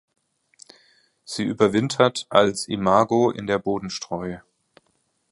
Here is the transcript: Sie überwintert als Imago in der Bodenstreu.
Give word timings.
Sie 1.25 1.43
überwintert 1.43 2.25
als 2.31 2.67
Imago 2.67 3.29
in 3.29 3.45
der 3.45 3.59
Bodenstreu. 3.59 4.39